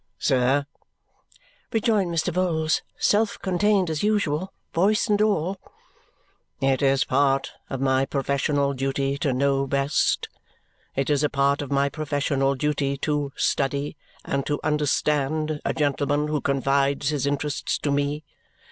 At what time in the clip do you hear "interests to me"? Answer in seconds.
17.27-18.23